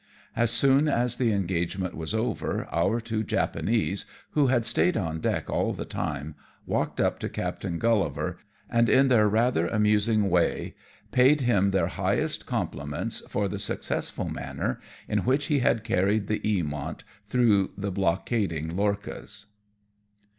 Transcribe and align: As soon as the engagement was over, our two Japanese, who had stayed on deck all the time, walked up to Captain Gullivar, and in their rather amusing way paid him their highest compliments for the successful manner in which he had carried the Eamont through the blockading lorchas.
As 0.35 0.49
soon 0.49 0.87
as 0.87 1.17
the 1.17 1.31
engagement 1.31 1.93
was 1.93 2.11
over, 2.11 2.65
our 2.71 2.99
two 2.99 3.21
Japanese, 3.21 4.07
who 4.31 4.47
had 4.47 4.65
stayed 4.65 4.97
on 4.97 5.21
deck 5.21 5.47
all 5.47 5.73
the 5.73 5.85
time, 5.85 6.33
walked 6.65 6.99
up 6.99 7.19
to 7.19 7.29
Captain 7.29 7.77
Gullivar, 7.77 8.39
and 8.67 8.89
in 8.89 9.09
their 9.09 9.29
rather 9.29 9.67
amusing 9.67 10.31
way 10.31 10.73
paid 11.11 11.41
him 11.41 11.69
their 11.69 11.85
highest 11.85 12.47
compliments 12.47 13.21
for 13.29 13.47
the 13.47 13.59
successful 13.59 14.27
manner 14.27 14.79
in 15.07 15.19
which 15.19 15.45
he 15.53 15.59
had 15.59 15.83
carried 15.83 16.25
the 16.25 16.39
Eamont 16.39 17.01
through 17.29 17.69
the 17.77 17.91
blockading 17.91 18.75
lorchas. 18.75 19.45